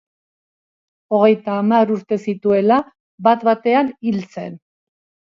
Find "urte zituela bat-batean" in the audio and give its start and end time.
1.95-3.93